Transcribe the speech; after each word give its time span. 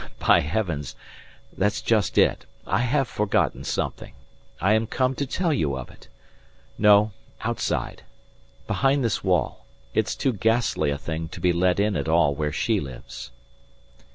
"By 0.17 0.39
heavens! 0.39 0.95
That's 1.55 1.79
just 1.79 2.17
it. 2.17 2.47
I 2.65 2.79
have 2.79 3.07
forgotten 3.07 3.63
something. 3.63 4.13
I 4.59 4.73
am 4.73 4.87
come 4.87 5.13
to 5.13 5.27
tell 5.27 5.53
you 5.53 5.77
of 5.77 5.91
it. 5.91 6.07
No 6.75 7.11
outside. 7.41 8.01
Behind 8.65 9.03
this 9.05 9.23
wall. 9.23 9.67
It's 9.93 10.15
too 10.15 10.33
ghastly 10.33 10.89
a 10.89 10.97
thing 10.97 11.27
to 11.27 11.39
be 11.39 11.53
let 11.53 11.79
in 11.79 11.95
at 11.95 12.09
all 12.09 12.33
where 12.33 12.51
she 12.51 12.79
lives." 12.79 13.29